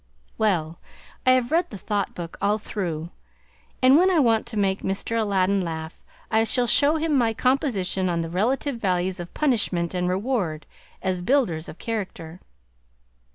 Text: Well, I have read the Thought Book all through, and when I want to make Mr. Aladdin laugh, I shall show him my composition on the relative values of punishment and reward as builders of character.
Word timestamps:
Well, 0.39 0.79
I 1.27 1.33
have 1.33 1.51
read 1.51 1.69
the 1.69 1.77
Thought 1.77 2.15
Book 2.15 2.35
all 2.41 2.57
through, 2.57 3.11
and 3.83 3.97
when 3.99 4.09
I 4.09 4.17
want 4.17 4.47
to 4.47 4.57
make 4.57 4.81
Mr. 4.81 5.21
Aladdin 5.21 5.61
laugh, 5.61 6.01
I 6.31 6.43
shall 6.43 6.65
show 6.65 6.95
him 6.95 7.15
my 7.15 7.35
composition 7.35 8.09
on 8.09 8.21
the 8.21 8.29
relative 8.31 8.77
values 8.77 9.19
of 9.19 9.35
punishment 9.35 9.93
and 9.93 10.09
reward 10.09 10.65
as 11.03 11.21
builders 11.21 11.69
of 11.69 11.77
character. 11.77 12.39